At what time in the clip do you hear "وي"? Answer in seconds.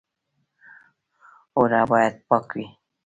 2.55-2.65